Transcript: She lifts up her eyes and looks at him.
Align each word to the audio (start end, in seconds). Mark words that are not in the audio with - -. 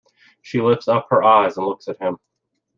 She 0.41 0.59
lifts 0.61 0.87
up 0.87 1.05
her 1.11 1.21
eyes 1.21 1.57
and 1.57 1.67
looks 1.67 1.87
at 1.87 1.99
him. 2.01 2.17